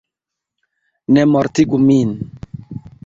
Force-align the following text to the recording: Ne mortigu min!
Ne 1.13 1.25
mortigu 1.35 1.79
min! 1.87 2.09